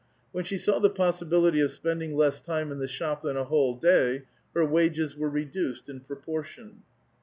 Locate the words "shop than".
2.87-3.37